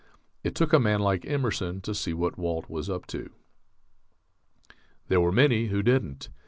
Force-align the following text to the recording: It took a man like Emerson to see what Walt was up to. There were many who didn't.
It 0.43 0.55
took 0.55 0.73
a 0.73 0.79
man 0.79 0.99
like 1.01 1.27
Emerson 1.27 1.79
to 1.81 1.93
see 1.93 2.11
what 2.11 2.35
Walt 2.35 2.67
was 2.67 2.89
up 2.89 3.05
to. 3.05 3.29
There 5.09 5.21
were 5.21 5.31
many 5.31 5.67
who 5.67 5.83
didn't. 5.83 6.29